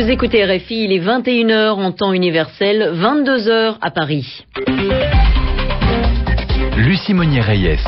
Vous 0.00 0.08
écoutez 0.08 0.44
RFI, 0.44 0.84
il 0.84 0.92
est 0.92 1.00
21h 1.00 1.70
en 1.70 1.90
temps 1.90 2.12
universel, 2.12 2.92
22h 2.94 3.78
à 3.80 3.90
Paris. 3.90 4.44
Lucie 6.76 7.14
Monnier-Reyes. 7.14 7.80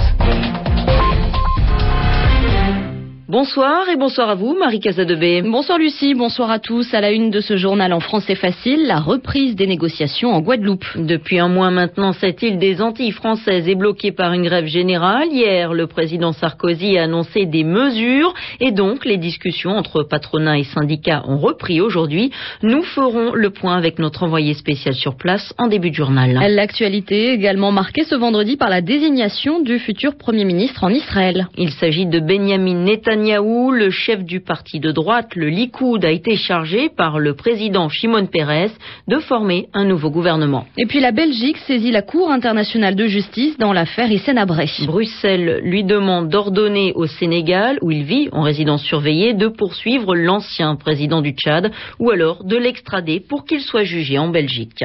Bonsoir 3.31 3.89
et 3.89 3.95
bonsoir 3.95 4.29
à 4.29 4.35
vous, 4.35 4.57
Marie 4.59 4.81
Casadebé. 4.81 5.43
Bonsoir 5.43 5.79
Lucie, 5.79 6.15
bonsoir 6.15 6.51
à 6.51 6.59
tous. 6.59 6.93
À 6.93 7.01
la 7.01 7.13
une 7.13 7.31
de 7.31 7.41
ce 7.41 7.57
journal 7.57 7.93
en 7.93 8.01
français 8.01 8.35
facile, 8.35 8.89
la 8.89 8.99
reprise 8.99 9.55
des 9.55 9.69
négociations 9.69 10.31
en 10.31 10.41
Guadeloupe. 10.41 10.85
Depuis 10.97 11.39
un 11.39 11.47
mois 11.47 11.71
maintenant, 11.71 12.13
cette 12.13 12.43
île 12.43 12.59
des 12.59 12.83
Antilles 12.83 13.13
françaises 13.13 13.69
est 13.69 13.77
bloquée 13.77 14.11
par 14.11 14.33
une 14.33 14.43
grève 14.43 14.67
générale. 14.67 15.29
Hier, 15.31 15.73
le 15.75 15.87
président 15.87 16.33
Sarkozy 16.33 16.99
a 16.99 17.05
annoncé 17.05 17.47
des 17.47 17.63
mesures 17.63 18.35
et 18.59 18.73
donc 18.73 19.05
les 19.05 19.17
discussions 19.17 19.77
entre 19.77 20.03
patronat 20.03 20.59
et 20.59 20.65
syndicats 20.65 21.23
ont 21.29 21.39
repris 21.39 21.81
aujourd'hui. 21.81 22.33
Nous 22.65 22.83
ferons 22.83 23.33
le 23.33 23.51
point 23.51 23.77
avec 23.77 24.01
notre 24.01 24.25
envoyé 24.25 24.55
spécial 24.55 24.95
sur 24.95 25.17
place 25.17 25.55
en 25.57 25.69
début 25.69 25.91
de 25.91 25.95
journal. 25.95 26.37
L'actualité 26.49 27.31
également 27.31 27.71
marquée 27.71 28.03
ce 28.03 28.17
vendredi 28.17 28.57
par 28.57 28.71
la 28.71 28.81
désignation 28.81 29.63
du 29.63 29.79
futur 29.79 30.17
Premier 30.17 30.45
ministre 30.45 30.83
en 30.83 30.91
Israël. 30.91 31.47
Il 31.57 31.71
s'agit 31.71 32.07
de 32.07 32.19
Benjamin 32.19 32.75
Netanyahu 32.75 33.20
Netanyahou, 33.21 33.71
le 33.71 33.91
chef 33.91 34.25
du 34.25 34.41
parti 34.41 34.81
de 34.81 34.93
droite, 34.93 35.35
le 35.37 35.49
Likoud, 35.49 36.05
a 36.05 36.11
été 36.11 36.37
chargé 36.37 36.89
par 36.89 37.19
le 37.19 37.35
président 37.35 37.89
Shimon 37.89 38.27
Peres 38.27 38.71
de 39.09 39.19
former 39.19 39.69
un 39.75 39.85
nouveau 39.85 40.11
gouvernement. 40.11 40.67
Et 40.79 40.87
puis 40.87 41.01
la 41.01 41.13
Belgique 41.13 41.59
saisit 41.67 41.91
la 41.91 42.03
Cour 42.03 42.31
internationale 42.31 42.95
de 42.97 43.07
justice 43.07 43.59
dans 43.59 43.73
l'affaire 43.73 44.09
Abré. 44.37 44.67
Bruxelles 44.87 45.61
lui 45.63 45.85
demande 45.85 46.29
d'ordonner 46.29 46.93
au 46.95 47.07
Sénégal, 47.07 47.79
où 47.83 47.91
il 47.91 48.05
vit 48.05 48.29
en 48.33 48.43
résidence 48.43 48.83
surveillée, 48.83 49.35
de 49.35 49.49
poursuivre 49.49 50.15
l'ancien 50.15 50.77
président 50.77 51.21
du 51.21 51.33
Tchad 51.33 51.71
ou 51.99 52.11
alors 52.11 52.45
de 52.45 52.57
l'extrader 52.57 53.21
pour 53.21 53.45
qu'il 53.45 53.61
soit 53.61 53.85
jugé 53.85 54.19
en 54.19 54.29
Belgique. 54.29 54.85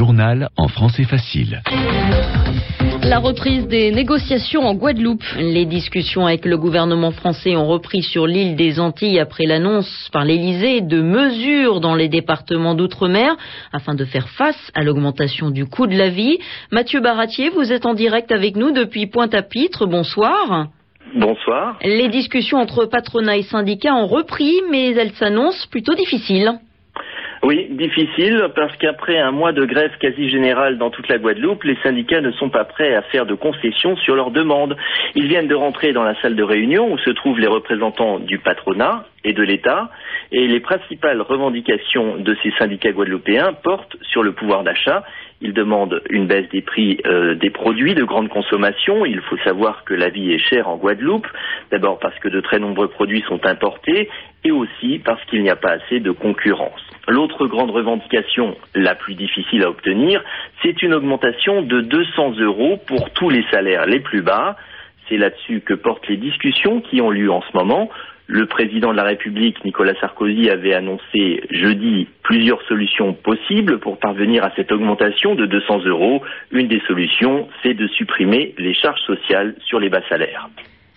Journal 0.00 0.48
en 0.56 0.68
français 0.68 1.04
facile. 1.04 1.60
La 3.02 3.18
reprise 3.18 3.68
des 3.68 3.92
négociations 3.92 4.62
en 4.62 4.74
Guadeloupe. 4.74 5.22
Les 5.36 5.66
discussions 5.66 6.24
avec 6.24 6.46
le 6.46 6.56
gouvernement 6.56 7.10
français 7.10 7.54
ont 7.54 7.66
repris 7.66 8.02
sur 8.02 8.26
l'île 8.26 8.56
des 8.56 8.80
Antilles 8.80 9.20
après 9.20 9.44
l'annonce 9.44 10.08
par 10.10 10.24
l'Élysée 10.24 10.80
de 10.80 11.02
mesures 11.02 11.80
dans 11.80 11.94
les 11.94 12.08
départements 12.08 12.74
d'outre-mer 12.74 13.36
afin 13.74 13.94
de 13.94 14.06
faire 14.06 14.30
face 14.30 14.72
à 14.74 14.84
l'augmentation 14.84 15.50
du 15.50 15.66
coût 15.66 15.86
de 15.86 15.98
la 15.98 16.08
vie. 16.08 16.38
Mathieu 16.72 17.02
Baratier, 17.02 17.50
vous 17.50 17.70
êtes 17.70 17.84
en 17.84 17.92
direct 17.92 18.32
avec 18.32 18.56
nous 18.56 18.70
depuis 18.70 19.06
Pointe-à-Pitre. 19.06 19.84
Bonsoir. 19.84 20.68
Bonsoir. 21.14 21.78
Les 21.82 22.08
discussions 22.08 22.56
entre 22.56 22.86
patronat 22.86 23.36
et 23.36 23.42
syndicats 23.42 23.94
ont 23.94 24.06
repris, 24.06 24.62
mais 24.70 24.94
elles 24.94 25.12
s'annoncent 25.12 25.66
plutôt 25.70 25.94
difficiles. 25.94 26.58
Oui, 27.42 27.68
difficile 27.70 28.50
parce 28.54 28.76
qu'après 28.76 29.18
un 29.18 29.30
mois 29.30 29.52
de 29.52 29.64
grève 29.64 29.92
quasi 29.98 30.28
générale 30.28 30.76
dans 30.76 30.90
toute 30.90 31.08
la 31.08 31.16
Guadeloupe, 31.16 31.64
les 31.64 31.76
syndicats 31.82 32.20
ne 32.20 32.32
sont 32.32 32.50
pas 32.50 32.64
prêts 32.64 32.94
à 32.94 33.00
faire 33.02 33.24
de 33.24 33.34
concessions 33.34 33.96
sur 33.96 34.14
leurs 34.14 34.30
demandes. 34.30 34.76
Ils 35.14 35.26
viennent 35.26 35.48
de 35.48 35.54
rentrer 35.54 35.94
dans 35.94 36.02
la 36.02 36.20
salle 36.20 36.36
de 36.36 36.42
réunion 36.42 36.92
où 36.92 36.98
se 36.98 37.10
trouvent 37.10 37.40
les 37.40 37.46
représentants 37.46 38.18
du 38.18 38.38
patronat 38.38 39.06
et 39.24 39.32
de 39.32 39.42
l'État 39.42 39.90
et 40.32 40.46
les 40.46 40.60
principales 40.60 41.22
revendications 41.22 42.16
de 42.18 42.36
ces 42.42 42.50
syndicats 42.58 42.92
guadeloupéens 42.92 43.54
portent 43.54 43.96
sur 44.02 44.22
le 44.22 44.32
pouvoir 44.32 44.62
d'achat 44.62 45.04
il 45.40 45.54
demande 45.54 46.02
une 46.10 46.26
baisse 46.26 46.48
des 46.50 46.60
prix 46.60 47.00
euh, 47.06 47.34
des 47.34 47.50
produits 47.50 47.94
de 47.94 48.04
grande 48.04 48.28
consommation. 48.28 49.06
Il 49.06 49.20
faut 49.22 49.38
savoir 49.38 49.84
que 49.84 49.94
la 49.94 50.10
vie 50.10 50.32
est 50.32 50.38
chère 50.38 50.68
en 50.68 50.76
Guadeloupe, 50.76 51.26
d'abord 51.70 51.98
parce 51.98 52.18
que 52.18 52.28
de 52.28 52.40
très 52.40 52.58
nombreux 52.58 52.88
produits 52.88 53.24
sont 53.26 53.44
importés 53.46 54.10
et 54.44 54.50
aussi 54.50 54.98
parce 54.98 55.24
qu'il 55.24 55.42
n'y 55.42 55.50
a 55.50 55.56
pas 55.56 55.72
assez 55.72 56.00
de 56.00 56.10
concurrence. 56.10 56.89
L'autre 57.10 57.48
grande 57.48 57.72
revendication, 57.72 58.56
la 58.72 58.94
plus 58.94 59.16
difficile 59.16 59.64
à 59.64 59.68
obtenir, 59.68 60.22
c'est 60.62 60.80
une 60.80 60.94
augmentation 60.94 61.60
de 61.60 61.80
200 61.80 62.36
euros 62.38 62.78
pour 62.86 63.10
tous 63.10 63.28
les 63.28 63.44
salaires 63.50 63.84
les 63.86 63.98
plus 63.98 64.22
bas. 64.22 64.56
C'est 65.08 65.16
là-dessus 65.16 65.60
que 65.60 65.74
portent 65.74 66.06
les 66.06 66.18
discussions 66.18 66.80
qui 66.80 67.00
ont 67.00 67.10
lieu 67.10 67.28
en 67.32 67.42
ce 67.42 67.56
moment. 67.56 67.90
Le 68.28 68.46
président 68.46 68.92
de 68.92 68.96
la 68.96 69.02
République, 69.02 69.64
Nicolas 69.64 69.98
Sarkozy, 70.00 70.50
avait 70.50 70.72
annoncé 70.72 71.42
jeudi 71.50 72.06
plusieurs 72.22 72.62
solutions 72.68 73.12
possibles 73.12 73.80
pour 73.80 73.98
parvenir 73.98 74.44
à 74.44 74.52
cette 74.54 74.70
augmentation 74.70 75.34
de 75.34 75.46
200 75.46 75.86
euros. 75.86 76.22
Une 76.52 76.68
des 76.68 76.80
solutions, 76.86 77.48
c'est 77.64 77.74
de 77.74 77.88
supprimer 77.88 78.54
les 78.56 78.72
charges 78.72 79.00
sociales 79.00 79.56
sur 79.66 79.80
les 79.80 79.88
bas 79.88 80.02
salaires. 80.08 80.48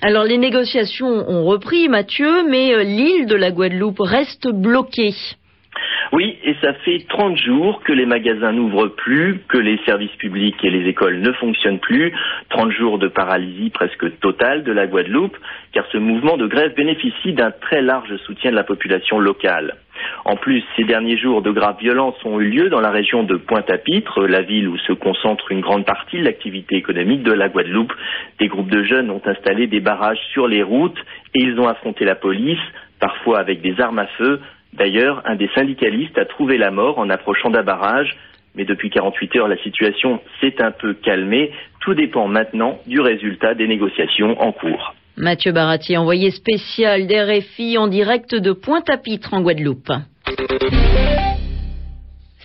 Alors 0.04 0.26
les 0.26 0.38
négociations 0.38 1.08
ont 1.08 1.46
repris, 1.46 1.90
Mathieu, 1.90 2.44
mais 2.48 2.76
euh, 2.76 2.84
l'île 2.84 3.26
de 3.26 3.36
la 3.36 3.50
Guadeloupe 3.50 4.02
reste 4.02 4.48
bloquée. 4.48 5.16
Oui, 6.12 6.38
et 6.44 6.56
ça 6.62 6.74
fait 6.74 7.00
30 7.10 7.38
jours 7.38 7.82
que 7.84 7.92
les 7.92 8.06
magasins 8.06 8.52
n'ouvrent 8.52 8.88
plus, 8.88 9.40
que 9.48 9.58
les 9.58 9.80
services 9.86 10.16
publics 10.18 10.64
et 10.64 10.70
les 10.70 10.88
écoles 10.88 11.20
ne 11.20 11.32
fonctionnent 11.34 11.80
plus. 11.80 12.14
30 12.50 12.72
jours 12.72 13.00
de 13.00 13.08
paralysie 13.08 13.72
presque 13.72 14.20
totale 14.20 14.64
de 14.64 14.72
la 14.72 14.86
Guadeloupe, 14.86 15.38
car 15.72 15.86
ce 15.92 15.98
mouvement 15.98 16.38
de 16.38 16.46
grève 16.46 16.76
bénéficie 16.76 17.34
d'un 17.34 17.52
très 17.52 17.82
large 17.82 18.16
soutien 18.26 18.52
de 18.52 18.56
la 18.56 18.64
population 18.64 19.20
locale. 19.20 19.76
En 20.26 20.36
plus, 20.36 20.64
ces 20.76 20.84
derniers 20.84 21.18
jours 21.18 21.42
de 21.42 21.52
graves 21.52 21.80
violences 21.80 22.24
ont 22.26 22.40
eu 22.40 22.50
lieu 22.50 22.70
dans 22.70 22.82
la 22.82 22.92
région 22.92 23.24
de 23.24 23.36
Pointe-à-Pitre, 23.36 24.26
la 24.28 24.42
ville 24.42 24.68
où 24.68 24.78
se 24.78 24.94
concentre 24.94 25.52
une 25.52 25.62
grande 25.62 25.86
partie 25.86 26.18
de 26.20 26.24
l'activité 26.24 26.76
économique 26.76 27.24
de 27.24 27.34
la 27.34 27.50
Guadeloupe. 27.50 27.94
Des 28.40 28.48
groupes 28.48 28.70
de 28.70 28.84
jeunes 28.84 29.10
ont 29.10 29.22
installé 29.26 29.68
des 29.68 29.80
barrages 29.80 30.22
sur 30.32 30.48
les 30.48 30.64
routes 30.64 31.00
et 31.36 31.42
ils 31.42 31.60
ont 31.60 31.68
affronté 31.68 32.06
la 32.06 32.16
police, 32.16 32.60
parfois 33.00 33.40
avec 33.40 33.62
des 33.62 33.80
armes 33.82 34.00
à 34.00 34.08
feu, 34.18 34.40
D'ailleurs, 34.74 35.22
un 35.26 35.36
des 35.36 35.50
syndicalistes 35.56 36.18
a 36.18 36.26
trouvé 36.26 36.58
la 36.58 36.72
mort 36.72 36.98
en 36.98 37.10
approchant 37.10 37.50
d'un 37.50 37.64
barrage, 37.64 38.16
mais 38.56 38.66
depuis 38.66 38.90
48 38.90 39.36
heures, 39.36 39.48
la 39.48 39.58
situation 39.58 40.20
s'est 40.42 40.62
un 40.62 40.72
peu 40.72 40.94
calmée. 40.94 41.52
Tout 41.82 41.94
dépend 41.94 42.28
maintenant 42.28 42.80
du 42.88 43.00
résultat 43.00 43.54
des 43.54 43.68
négociations 43.68 44.40
en 44.42 44.52
cours. 44.52 44.96
Mathieu 45.16 45.52
Barati, 45.52 45.96
envoyé 45.96 46.32
spécial 46.32 47.06
d'RFI 47.06 47.78
en 47.78 47.88
direct 47.88 48.34
de 48.34 48.52
Pointe-à-Pitre 48.52 49.34
en 49.34 49.42
Guadeloupe. 49.42 49.92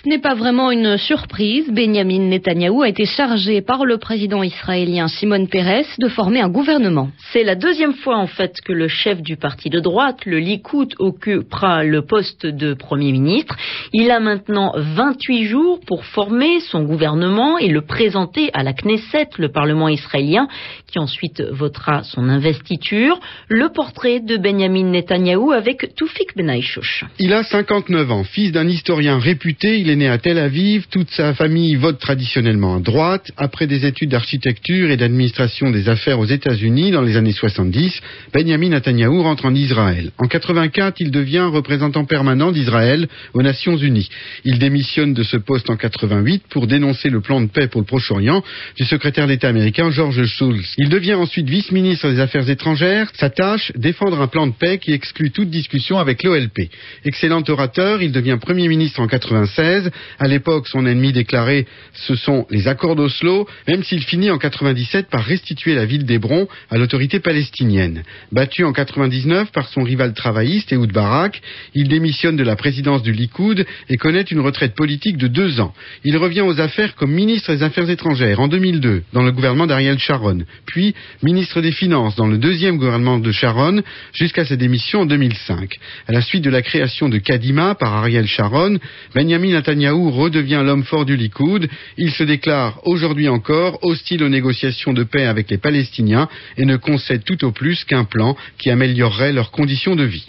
Ce 0.05 0.09
n'est 0.09 0.21
pas 0.21 0.37
vraiment 0.37 0.71
une 0.71 0.97
surprise. 0.97 1.69
Benjamin 1.73 2.21
Netanyahou 2.21 2.83
a 2.83 2.89
été 2.89 3.05
chargé 3.05 3.63
par 3.63 3.85
le 3.85 3.99
président 3.99 4.45
israélien 4.45 5.09
Simon 5.09 5.47
Peres 5.47 5.87
de 5.99 6.07
former 6.07 6.41
un 6.41 6.49
gouvernement. 6.49 7.09
C'est 7.33 7.43
la 7.43 7.57
deuxième 7.57 7.95
fois 7.95 8.17
en 8.17 8.29
fait 8.29 8.61
que 8.65 8.73
le 8.73 8.87
chef 8.87 9.21
du 9.23 9.37
parti 9.37 9.71
de 9.71 9.81
droite, 9.81 10.25
le 10.25 10.39
Likoud, 10.39 10.95
occupera 11.01 11.83
le 11.83 12.03
poste 12.03 12.47
de 12.47 12.75
Premier 12.75 13.11
ministre. 13.11 13.57
Il 13.93 14.13
a 14.13 14.21
maintenant 14.21 14.73
28 14.77 15.47
jours 15.47 15.81
pour 15.85 16.05
former 16.05 16.61
son 16.61 16.85
gouvernement 16.85 17.59
et 17.59 17.69
le 17.69 17.81
présenter 17.81 18.51
à 18.55 18.63
la 18.63 18.75
Knesset, 18.75 19.31
le 19.37 19.49
Parlement 19.49 19.89
israélien, 19.89 20.47
qui 20.87 21.01
ensuite 21.01 21.43
votera 21.43 22.05
son 22.05 22.29
investiture. 22.29 23.19
Le 23.49 23.71
portrait 23.71 24.21
de 24.21 24.37
Benjamin 24.37 24.91
Netanyahou 24.91 25.51
avec 25.51 25.97
Toufik 25.97 26.37
Benaïchouch. 26.37 27.05
Il 27.19 27.33
a 27.33 27.43
59 27.43 28.13
ans, 28.13 28.23
fils 28.23 28.53
d'un 28.53 28.69
historien 28.69 29.19
réputé. 29.19 29.81
Il 29.81 29.88
est 29.91 29.97
né 29.97 30.09
à 30.09 30.19
Tel 30.19 30.39
Aviv. 30.39 30.87
Toute 30.91 31.11
sa 31.11 31.35
famille 31.35 31.77
vote 31.77 31.99
traditionnellement 31.99 32.77
à 32.77 32.81
droite. 32.81 33.31
Après 33.37 33.67
des 33.67 33.87
études 33.87 34.11
d'architecture 34.11 34.91
et 34.91 34.97
d'administration 34.97 35.71
des 35.71 35.89
affaires 35.89 36.19
aux 36.19 36.27
États-Unis 36.27 36.91
dans 36.91 37.03
les 37.03 37.17
années 37.17 37.33
70, 37.33 38.01
Benjamin 38.33 38.71
Netanyahu 38.71 39.21
rentre 39.21 39.45
en 39.45 39.55
Israël. 39.55 40.11
En 40.19 40.27
84, 40.27 40.97
il 41.01 41.11
devient 41.11 41.49
représentant 41.53 42.05
permanent 42.05 42.51
d'Israël 42.51 43.09
aux 43.35 43.43
Nations 43.43 43.77
Unies. 43.77 44.09
Il 44.45 44.59
démissionne 44.59 45.15
de 45.15 45.23
ce 45.23 45.37
poste 45.37 45.71
en 45.71 45.77
88 45.77 46.45
pour 46.51 46.67
dénoncer 46.67 47.09
le 47.09 47.21
plan 47.21 47.41
de 47.41 47.49
paix 47.49 47.69
pour 47.69 47.81
le 47.81 47.87
Proche-Orient 47.87 48.43
du 48.77 48.85
secrétaire 48.85 49.27
d'État 49.27 49.49
américain 49.49 49.91
George 49.91 50.25
Shultz. 50.25 50.75
Il 50.79 50.89
devient 50.89 51.15
ensuite 51.15 51.49
vice-ministre 51.49 52.11
des 52.11 52.21
Affaires 52.21 52.49
étrangères. 52.49 53.11
Sa 53.15 53.31
tâche, 53.31 53.73
défendre 53.77 54.21
un 54.21 54.27
plan 54.27 54.47
de 54.47 54.55
paix 54.55 54.79
qui 54.79 54.93
exclut 54.93 55.31
toute 55.31 55.51
discussion 55.51 55.99
avec 55.99 56.23
l'OLP. 56.23 56.71
Excellent 57.05 57.43
orateur, 57.49 58.03
il 58.03 58.13
devient 58.13 58.39
Premier 58.41 58.69
ministre 58.69 59.01
en 59.01 59.07
96 59.07 59.78
à 60.19 60.29
l'époque, 60.29 60.69
son 60.69 60.87
ennemi 60.87 61.13
déclaré, 61.13 61.67
ce 61.95 62.15
sont 62.15 62.47
les 62.51 62.69
accords 62.69 62.97
d'Oslo, 62.97 63.47
même 63.67 63.83
s'il 63.83 64.03
finit 64.03 64.31
en 64.31 64.39
97 64.39 65.09
par 65.09 65.25
restituer 65.25 65.75
la 65.75 65.85
ville 65.85 66.05
d'Hébron 66.05 66.49
à 66.71 66.79
l'autorité 66.79 67.21
palestinienne. 67.21 68.03
Battu 68.33 68.65
en 68.65 68.73
99 68.73 69.53
par 69.53 69.69
son 69.69 69.83
rival 69.83 70.15
travailliste, 70.15 70.73
Ehud 70.73 70.93
Barak, 70.93 71.41
il 71.75 71.89
démissionne 71.89 72.37
de 72.37 72.45
la 72.45 72.57
présidence 72.57 73.03
du 73.03 73.13
Likoud 73.13 73.67
et 73.89 73.97
connaît 73.97 74.23
une 74.23 74.41
retraite 74.41 74.75
politique 74.75 75.17
de 75.17 75.29
deux 75.29 75.61
ans. 75.61 75.75
Il 76.05 76.17
revient 76.17 76.43
aux 76.43 76.61
affaires 76.61 76.95
comme 76.95 77.13
ministre 77.13 77.55
des 77.55 77.63
Affaires 77.63 77.89
étrangères 77.91 78.41
en 78.41 78.49
2002 78.49 79.03
dans 79.13 79.23
le 79.23 79.33
gouvernement 79.33 79.67
d'Ariel 79.67 79.99
Sharon, 79.99 80.45
puis 80.67 80.95
ministre 81.23 81.61
des 81.61 81.73
Finances 81.73 82.17
dans 82.17 82.27
le 82.27 82.39
deuxième 82.39 82.79
gouvernement 82.79 83.19
de 83.19 83.33
Sharon 83.33 83.83
jusqu'à 84.13 84.45
sa 84.45 84.57
démission 84.57 85.01
en 85.01 85.07
2005. 85.07 85.75
À 86.07 86.13
la 86.13 86.21
suite 86.21 86.45
de 86.45 86.51
la 86.51 86.63
création 86.63 87.09
de 87.09 87.19
Kadima 87.19 87.75
par 87.75 87.95
Ariel 87.95 88.27
Sharon, 88.27 88.79
Benjamin 89.15 89.55
Netanyahou 89.69 90.11
redevient 90.11 90.63
l'homme 90.65 90.83
fort 90.83 91.05
du 91.05 91.15
Likoud. 91.15 91.69
Il 91.99 92.11
se 92.11 92.23
déclare 92.23 92.81
aujourd'hui 92.85 93.29
encore 93.29 93.79
hostile 93.83 94.25
aux 94.25 94.31
négociations 94.31 94.95
de 94.95 95.05
paix 95.05 95.27
avec 95.27 95.51
les 95.51 95.59
Palestiniens 95.59 96.27
et 96.57 96.65
ne 96.65 96.77
concède 96.77 97.23
tout 97.23 97.45
au 97.45 97.53
plus 97.53 97.85
qu'un 97.85 98.05
plan 98.05 98.35
qui 98.57 98.71
améliorerait 98.71 99.35
leurs 99.35 99.51
conditions 99.51 99.95
de 99.95 100.05
vie. 100.05 100.27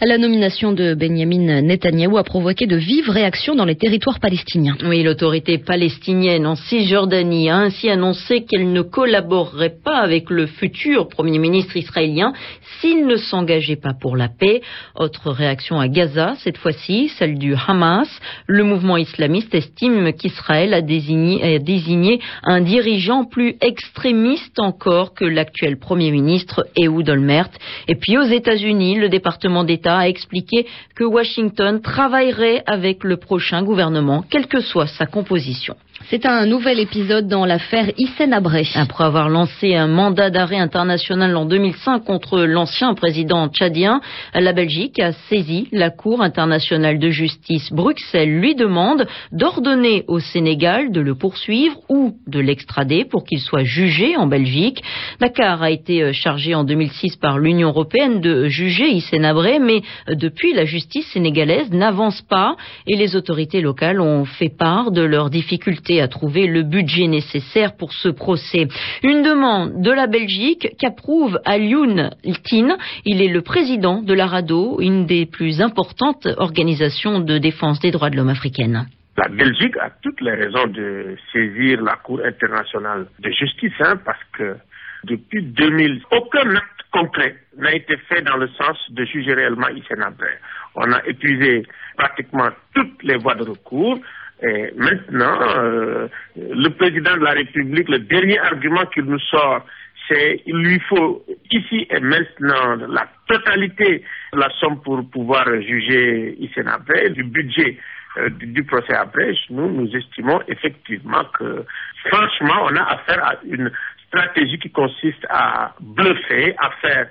La 0.00 0.18
nomination 0.18 0.72
de 0.72 0.94
Benjamin 0.94 1.60
Netanyahou 1.62 2.18
a 2.18 2.24
provoqué 2.24 2.66
de 2.66 2.76
vives 2.76 3.08
réactions 3.08 3.54
dans 3.54 3.64
les 3.64 3.76
territoires 3.76 4.18
palestiniens. 4.18 4.76
Oui, 4.84 5.02
l'autorité 5.02 5.58
palestinienne 5.58 6.46
en 6.46 6.56
Cisjordanie 6.56 7.50
a 7.50 7.58
ainsi 7.58 7.88
annoncé 7.88 8.44
qu'elle 8.44 8.72
ne 8.72 8.82
collaborerait 8.82 9.74
pas 9.84 9.98
avec 9.98 10.30
le 10.30 10.46
futur 10.46 11.08
Premier 11.08 11.38
ministre 11.38 11.76
israélien 11.76 12.32
s'il 12.80 13.06
ne 13.06 13.16
s'engageait 13.16 13.76
pas 13.76 13.94
pour 13.94 14.16
la 14.16 14.28
paix. 14.28 14.60
Autre 14.96 15.30
réaction 15.30 15.78
à 15.78 15.86
Gaza, 15.86 16.34
cette 16.38 16.58
fois-ci, 16.58 17.08
celle 17.18 17.38
du 17.38 17.54
Hamas. 17.54 18.08
Le 18.46 18.64
mouvement 18.64 18.79
islamiste 18.96 19.54
estime 19.54 20.12
qu'Israël 20.12 20.74
a 20.74 20.82
désigné, 20.82 21.56
a 21.56 21.58
désigné 21.58 22.20
un 22.42 22.60
dirigeant 22.60 23.24
plus 23.24 23.56
extrémiste 23.60 24.58
encore 24.58 25.14
que 25.14 25.24
l'actuel 25.24 25.78
Premier 25.78 26.10
ministre 26.10 26.66
Ehud 26.76 27.08
Olmert. 27.08 27.50
Et 27.88 27.94
puis 27.94 28.18
aux 28.18 28.22
États-Unis, 28.22 28.96
le 28.96 29.08
département 29.08 29.64
d'État 29.64 29.98
a 29.98 30.08
expliqué 30.08 30.66
que 30.94 31.04
Washington 31.04 31.80
travaillerait 31.80 32.62
avec 32.66 33.04
le 33.04 33.16
prochain 33.16 33.62
gouvernement, 33.62 34.24
quelle 34.28 34.46
que 34.46 34.60
soit 34.60 34.86
sa 34.86 35.06
composition. 35.06 35.76
C'est 36.08 36.26
un 36.26 36.46
nouvel 36.46 36.80
épisode 36.80 37.28
dans 37.28 37.44
l'affaire 37.44 37.92
Hissène. 37.96 38.32
Après 38.32 39.04
avoir 39.04 39.28
lancé 39.28 39.76
un 39.76 39.86
mandat 39.86 40.30
d'arrêt 40.30 40.58
international 40.58 41.36
en 41.36 41.44
2005 41.44 42.04
contre 42.04 42.40
l'ancien 42.40 42.94
président 42.94 43.48
tchadien, 43.48 44.00
la 44.34 44.52
Belgique 44.52 44.98
a 44.98 45.12
saisi 45.12 45.68
la 45.72 45.90
Cour 45.90 46.22
internationale 46.22 46.98
de 46.98 47.10
justice. 47.10 47.72
Bruxelles 47.72 48.40
lui 48.40 48.54
demande 48.54 49.06
d'ordonner 49.30 50.04
au 50.08 50.20
Sénégal 50.20 50.90
de 50.90 51.00
le 51.00 51.14
poursuivre 51.14 51.76
ou 51.88 52.14
de 52.26 52.40
l'extrader 52.40 53.04
pour 53.04 53.24
qu'il 53.24 53.40
soit 53.40 53.64
jugé 53.64 54.16
en 54.16 54.26
Belgique. 54.26 54.82
Dakar 55.20 55.62
a 55.62 55.70
été 55.70 56.12
chargé 56.12 56.54
en 56.54 56.64
2006 56.64 57.16
par 57.16 57.38
l'Union 57.38 57.68
européenne 57.68 58.20
de 58.20 58.46
juger 58.46 58.88
Hissène 58.88 59.24
Abré, 59.24 59.58
mais 59.58 59.82
depuis 60.08 60.54
la 60.54 60.64
justice 60.64 61.06
sénégalaise 61.12 61.70
n'avance 61.70 62.22
pas 62.22 62.56
et 62.86 62.96
les 62.96 63.16
autorités 63.16 63.60
locales 63.60 64.00
ont 64.00 64.24
fait 64.24 64.52
part 64.56 64.90
de 64.92 65.02
leurs 65.02 65.30
difficultés 65.30 65.89
à 65.98 66.06
trouver 66.06 66.46
le 66.46 66.62
budget 66.62 67.08
nécessaire 67.08 67.76
pour 67.76 67.92
ce 67.92 68.08
procès. 68.08 68.68
Une 69.02 69.22
demande 69.22 69.82
de 69.82 69.90
la 69.90 70.06
Belgique 70.06 70.68
qu'approuve 70.78 71.40
Alioun 71.44 72.10
Tin. 72.48 72.76
Il 73.04 73.22
est 73.22 73.32
le 73.32 73.42
président 73.42 74.02
de 74.02 74.14
la 74.14 74.26
RADO, 74.26 74.80
une 74.80 75.06
des 75.06 75.26
plus 75.26 75.60
importantes 75.60 76.28
organisations 76.36 77.18
de 77.18 77.38
défense 77.38 77.80
des 77.80 77.90
droits 77.90 78.10
de 78.10 78.16
l'homme 78.16 78.28
africaine. 78.28 78.86
La 79.16 79.28
Belgique 79.28 79.76
a 79.78 79.90
toutes 80.02 80.20
les 80.20 80.34
raisons 80.34 80.66
de 80.68 81.16
saisir 81.32 81.82
la 81.82 81.96
Cour 81.96 82.20
internationale 82.24 83.06
de 83.18 83.30
justice, 83.30 83.72
hein, 83.80 83.96
parce 84.04 84.22
que 84.36 84.56
depuis 85.04 85.42
2000, 85.42 86.02
aucun 86.12 86.54
acte 86.54 86.80
concret 86.92 87.36
n'a 87.56 87.74
été 87.74 87.96
fait 88.08 88.22
dans 88.22 88.36
le 88.36 88.48
sens 88.48 88.78
de 88.90 89.04
juger 89.04 89.34
réellement 89.34 89.68
Hissène 89.68 90.02
Abré. 90.02 90.30
On 90.74 90.90
a 90.92 91.04
épuisé 91.06 91.64
pratiquement 91.96 92.48
toutes 92.74 93.02
les 93.02 93.16
voies 93.16 93.34
de 93.34 93.48
recours. 93.48 93.98
Et 94.42 94.72
maintenant, 94.76 95.38
euh, 95.58 96.08
le 96.36 96.68
président 96.70 97.16
de 97.16 97.24
la 97.24 97.32
République, 97.32 97.88
le 97.88 97.98
dernier 97.98 98.38
argument 98.38 98.86
qu'il 98.86 99.04
nous 99.04 99.18
sort, 99.18 99.66
c'est 100.08 100.40
il 100.46 100.56
lui 100.56 100.80
faut 100.88 101.24
ici 101.50 101.86
et 101.90 102.00
maintenant 102.00 102.76
la 102.88 103.06
totalité 103.28 104.02
de 104.32 104.38
la 104.38 104.48
somme 104.58 104.80
pour 104.80 105.08
pouvoir 105.10 105.44
juger 105.60 106.36
Hissène 106.38 106.68
Abré, 106.68 107.10
du 107.10 107.22
budget 107.22 107.76
euh, 108.18 108.30
du, 108.30 108.46
du, 108.46 108.64
procès 108.64 108.94
après. 108.94 109.34
Nous, 109.50 109.70
nous 109.70 109.94
estimons 109.94 110.40
effectivement 110.48 111.24
que, 111.38 111.64
franchement, 112.06 112.66
on 112.70 112.76
a 112.76 112.82
affaire 112.82 113.24
à 113.24 113.34
une 113.44 113.70
stratégie 114.08 114.58
qui 114.58 114.70
consiste 114.70 115.24
à 115.28 115.74
bluffer, 115.80 116.54
à 116.58 116.70
faire 116.80 117.06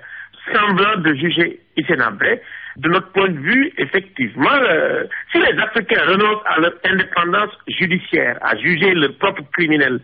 semblant 0.52 0.96
de 0.98 1.14
juger 1.14 1.60
Hissène 1.76 2.02
Abré 2.02 2.42
de 2.76 2.88
notre 2.88 3.10
point 3.12 3.28
de 3.28 3.38
vue, 3.38 3.72
effectivement, 3.78 4.58
euh, 4.62 5.04
si 5.32 5.38
les 5.38 5.58
Africains 5.58 6.02
renoncent 6.06 6.42
à 6.46 6.60
leur 6.60 6.72
indépendance 6.84 7.50
judiciaire, 7.68 8.38
à 8.42 8.56
juger 8.56 8.94
leurs 8.94 9.16
propres 9.18 9.42
criminels, 9.52 10.00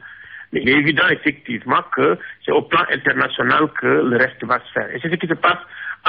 il 0.53 0.69
est 0.69 0.73
évident 0.73 1.09
effectivement 1.11 1.83
que 1.95 2.19
c'est 2.45 2.53
au 2.53 2.63
plan 2.63 2.83
international 2.93 3.69
que 3.81 3.87
le 3.87 4.17
reste 4.17 4.43
va 4.45 4.59
se 4.61 4.73
faire. 4.73 4.89
Et 4.95 4.99
c'est 5.03 5.11
ce 5.11 5.17
qui 5.17 5.27
se 5.27 5.35
passe 5.35 5.59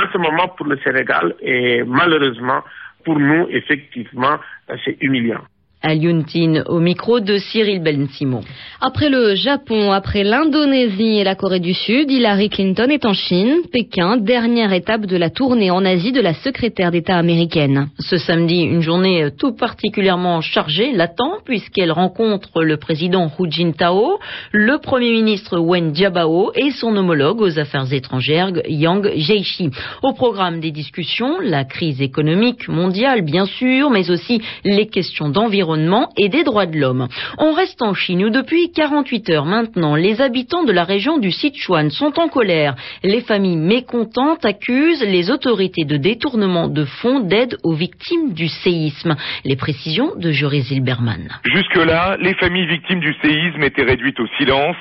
en 0.01 0.11
ce 0.11 0.17
moment 0.17 0.47
pour 0.49 0.67
le 0.67 0.77
Sénégal 0.83 1.35
et 1.41 1.83
malheureusement, 1.83 2.63
pour 3.03 3.19
nous, 3.19 3.47
effectivement, 3.49 4.37
c'est 4.85 4.97
humiliant. 5.01 5.41
Aliontine 5.83 6.63
au 6.67 6.79
micro 6.79 7.19
de 7.19 7.37
Cyril 7.37 7.81
Ben 7.83 8.07
Simon. 8.07 8.41
Après 8.79 9.09
le 9.09 9.33
Japon, 9.33 9.91
après 9.91 10.23
l'Indonésie 10.23 11.17
et 11.17 11.23
la 11.23 11.33
Corée 11.33 11.59
du 11.59 11.73
Sud, 11.73 12.11
Hillary 12.11 12.49
Clinton 12.49 12.89
est 12.91 13.07
en 13.07 13.13
Chine, 13.13 13.55
Pékin, 13.71 14.17
dernière 14.17 14.71
étape 14.71 15.07
de 15.07 15.17
la 15.17 15.31
tournée 15.31 15.71
en 15.71 15.83
Asie 15.83 16.11
de 16.11 16.21
la 16.21 16.35
secrétaire 16.35 16.91
d'État 16.91 17.17
américaine. 17.17 17.87
Ce 17.97 18.17
samedi, 18.17 18.61
une 18.61 18.81
journée 18.81 19.29
tout 19.35 19.55
particulièrement 19.55 20.41
chargée 20.41 20.91
l'attend 20.91 21.37
puisqu'elle 21.43 21.91
rencontre 21.91 22.61
le 22.61 22.77
président 22.77 23.31
Hu 23.39 23.49
Jintao, 23.49 24.19
le 24.51 24.77
premier 24.77 25.11
ministre 25.11 25.57
Wen 25.57 25.95
Jiabao 25.95 26.51
et 26.53 26.69
son 26.69 26.95
homologue 26.95 27.41
aux 27.41 27.57
affaires 27.57 27.91
étrangères 27.91 28.51
Yang 28.67 29.11
Jiechi. 29.15 29.71
Au 30.03 30.13
programme 30.13 30.59
des 30.59 30.69
discussions, 30.69 31.39
la 31.41 31.65
crise 31.65 31.99
économique 31.99 32.67
mondiale 32.67 33.23
bien 33.23 33.47
sûr, 33.47 33.89
mais 33.89 34.11
aussi 34.11 34.39
les 34.63 34.85
questions 34.85 35.29
d'environnement 35.29 36.09
et 36.15 36.29
des 36.29 36.43
droits 36.43 36.67
de 36.67 36.77
l'homme. 36.77 37.07
On 37.39 37.53
reste 37.53 37.81
en 37.81 37.95
Chine 37.95 38.23
où 38.23 38.29
depuis 38.29 38.66
48 38.71 39.29
heures 39.29 39.45
maintenant, 39.45 39.95
les 39.95 40.21
habitants 40.21 40.63
de 40.63 40.71
la 40.71 40.83
région 40.83 41.17
du 41.17 41.31
Sichuan 41.31 41.89
sont 41.89 42.19
en 42.19 42.27
colère. 42.27 42.75
Les 43.03 43.21
familles 43.21 43.57
mécontentes 43.57 44.45
accusent 44.45 45.03
les 45.03 45.31
autorités 45.31 45.85
de 45.85 45.97
détournement 45.97 46.67
de 46.67 46.85
fonds 46.85 47.19
d'aide 47.19 47.57
aux 47.63 47.73
victimes 47.73 48.33
du 48.33 48.47
séisme. 48.47 49.15
Les 49.45 49.55
précisions 49.55 50.15
de 50.15 50.31
Joris 50.31 50.67
Zilberman. 50.67 51.27
Jusque-là, 51.43 52.17
les 52.19 52.33
familles 52.35 52.67
victimes 52.67 52.99
du 52.99 53.13
séisme 53.21 53.63
étaient 53.63 53.83
réduites 53.83 54.19
au 54.19 54.27
silence, 54.37 54.75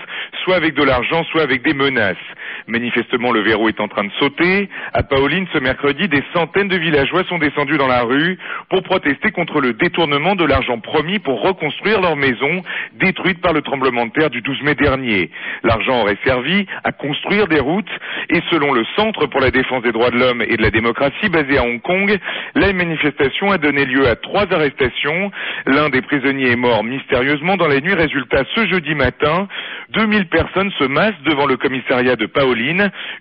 soit 0.44 0.56
avec 0.56 0.74
de 0.74 0.82
l'argent, 0.82 1.22
soit 1.30 1.42
avec 1.42 1.62
des 1.62 1.74
menaces. 1.74 2.16
Manifestement, 2.68 3.30
le 3.30 3.42
verrou 3.42 3.68
est 3.68 3.80
en 3.80 3.86
train 3.86 4.02
de 4.02 4.10
sauter. 4.18 4.68
À 4.92 5.04
Paoline, 5.04 5.46
ce 5.52 5.58
mercredi, 5.58 6.08
des 6.08 6.22
centaines 6.34 6.66
de 6.66 6.76
villageois 6.76 7.22
sont 7.28 7.38
descendus 7.38 7.78
dans 7.78 7.86
la 7.86 8.02
rue 8.02 8.38
pour 8.70 8.82
protester 8.82 9.30
contre 9.30 9.60
le 9.60 9.72
détournement 9.72 10.34
de 10.34 10.44
l'argent 10.44 10.80
promis 10.80 11.20
pour 11.20 11.42
reconstruire 11.42 12.00
leur 12.00 12.16
maison 12.16 12.62
détruite 12.94 13.40
par 13.40 13.52
le 13.52 13.62
tremblement 13.62 14.06
de 14.06 14.10
terre 14.10 14.30
du 14.30 14.40
12 14.40 14.62
mai 14.62 14.74
dernier. 14.74 15.30
L'argent 15.62 16.00
aurait 16.00 16.18
servi 16.24 16.66
à 16.82 16.90
construire 16.90 17.46
des 17.46 17.60
routes 17.60 17.90
et 18.30 18.40
selon 18.50 18.72
le 18.72 18.84
Centre 18.96 19.26
pour 19.26 19.40
la 19.40 19.52
défense 19.52 19.84
des 19.84 19.92
droits 19.92 20.10
de 20.10 20.18
l'homme 20.18 20.42
et 20.42 20.56
de 20.56 20.62
la 20.62 20.70
démocratie 20.70 21.28
basé 21.28 21.58
à 21.58 21.62
Hong 21.62 21.80
Kong, 21.82 22.18
la 22.56 22.72
manifestation 22.72 23.52
a 23.52 23.58
donné 23.58 23.84
lieu 23.84 24.08
à 24.08 24.16
trois 24.16 24.52
arrestations. 24.52 25.30
L'un 25.66 25.88
des 25.88 26.02
prisonniers 26.02 26.50
est 26.50 26.56
mort 26.56 26.82
mystérieusement 26.82 27.56
dans 27.56 27.68
la 27.68 27.80
nuit. 27.80 27.94
Résultat, 27.94 28.42
ce 28.56 28.66
jeudi 28.66 28.94
matin, 28.96 29.46
2000 29.90 30.26
personnes 30.26 30.72
se 30.78 30.84
massent 30.84 31.22
devant 31.24 31.46
le 31.46 31.56
commissariat 31.56 32.16
de 32.16 32.26
Paoline. 32.26 32.55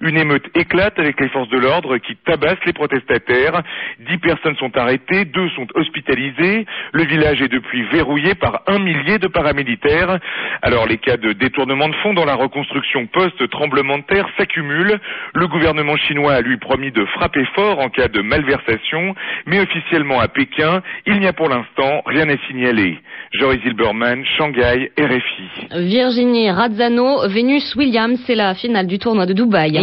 Une 0.02 0.18
émeute 0.18 0.46
éclate 0.56 0.98
avec 0.98 1.20
les 1.20 1.30
forces 1.30 1.50
de 1.50 1.58
l'ordre 1.58 1.98
qui 1.98 2.16
tabassent 2.16 2.64
les 2.66 2.74
protestataires. 2.74 3.62
Dix 4.00 4.18
personnes 4.18 4.56
sont 4.56 4.76
arrêtées, 4.78 5.26
deux 5.26 5.50
sont 5.50 5.68
hospitalisées. 5.76 6.66
Le 6.94 7.04
village 7.04 7.42
est 7.42 7.48
depuis 7.48 7.84
verrouillé 7.92 8.36
par 8.36 8.62
un 8.68 8.80
millier 8.80 9.20
de 9.20 9.28
paramilitaires. 9.28 10.20
Alors 10.62 10.88
les 10.88 10.98
cas 10.98 11.18
de 11.18 11.34
détournement 11.34 11.90
de 11.90 11.96
fonds 11.96 12.14
dans 12.14 12.26
la 12.26 12.36
reconstruction 12.36 13.08
post-tremblement 13.08 13.98
de 13.98 14.04
terre 14.04 14.28
s'accumulent. 14.38 15.00
Le 15.34 15.48
gouvernement 15.48 15.98
chinois 15.98 16.34
a 16.34 16.42
lui 16.42 16.58
promis 16.58 16.92
de 16.92 17.06
frapper 17.06 17.46
fort 17.54 17.80
en 17.80 17.90
cas 17.90 18.08
de 18.08 18.22
malversation, 18.22 19.16
mais 19.46 19.60
officiellement 19.60 20.20
à 20.20 20.28
Pékin, 20.28 20.82
il 21.06 21.20
n'y 21.20 21.28
a 21.28 21.34
pour 21.34 21.50
l'instant 21.50 22.02
rien 22.06 22.28
à 22.30 22.38
signaler. 22.48 23.00
Joris 23.32 23.62
Zilberman, 23.62 24.24
Shanghai, 24.38 24.92
RFI. 24.98 25.68
Virginie 25.90 26.50
Razzano, 26.52 27.28
Venus 27.28 27.76
Williams, 27.76 28.20
c'est 28.26 28.36
la 28.36 28.54
finale 28.56 28.88
du 28.88 29.00
tournoi 29.00 29.25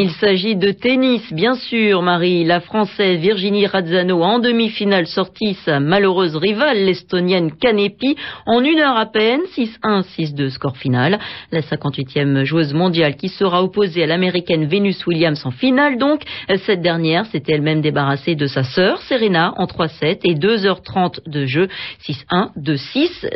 Il 0.00 0.10
s'agit 0.10 0.56
de 0.56 0.70
tennis, 0.70 1.32
bien 1.32 1.54
sûr, 1.54 2.02
Marie. 2.02 2.44
La 2.44 2.60
Française 2.60 3.18
Virginie 3.18 3.66
Razzano, 3.66 4.22
en 4.22 4.38
demi-finale, 4.38 5.06
sortie 5.06 5.54
sa 5.64 5.80
malheureuse 5.80 6.36
rivale, 6.36 6.84
l'Estonienne 6.84 7.52
Kanepi, 7.52 8.16
en 8.46 8.62
une 8.62 8.78
heure 8.78 8.96
à 8.96 9.06
peine, 9.06 9.40
6-1, 9.56 10.04
6-2, 10.18 10.50
score 10.50 10.76
final. 10.76 11.18
La 11.50 11.60
58e 11.60 12.44
joueuse 12.44 12.72
mondiale 12.72 13.16
qui 13.16 13.28
sera 13.28 13.62
opposée 13.62 14.04
à 14.04 14.06
l'américaine 14.06 14.66
Venus 14.66 15.06
Williams 15.06 15.44
en 15.44 15.50
finale, 15.50 15.98
donc. 15.98 16.22
Cette 16.66 16.82
dernière 16.82 17.26
s'était 17.26 17.52
elle-même 17.54 17.80
débarrassée 17.80 18.34
de 18.34 18.46
sa 18.46 18.62
sœur, 18.62 19.02
Serena, 19.02 19.54
en 19.56 19.66
3-7 19.66 20.20
et 20.24 20.34
2h30 20.34 21.28
de 21.28 21.46
jeu, 21.46 21.68
6-1, 22.06 22.50
2-6. 22.58 23.26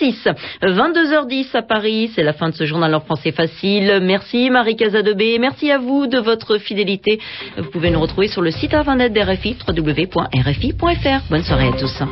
7-6. 0.00 0.34
22h10 0.62 1.56
à 1.56 1.62
Paris, 1.62 2.10
c'est 2.14 2.22
la 2.22 2.32
fin 2.32 2.50
de 2.50 2.54
ce 2.54 2.64
journal 2.64 2.94
en 2.94 3.00
français 3.00 3.32
facile. 3.32 4.00
Merci 4.02 4.50
Marie 4.50 4.76
Casadebé, 4.76 5.38
merci 5.46 5.70
à 5.70 5.78
vous 5.78 6.08
de 6.08 6.18
votre 6.18 6.58
fidélité. 6.58 7.20
Vous 7.56 7.70
pouvez 7.70 7.90
nous 7.90 8.00
retrouver 8.00 8.26
sur 8.26 8.42
le 8.42 8.50
site 8.50 8.74
internet 8.74 9.12
d'RFI, 9.12 9.56
www.rfi.fr. 9.68 11.20
Bonne 11.30 11.44
soirée 11.44 11.68
à 11.68 11.72
tous. 11.72 12.02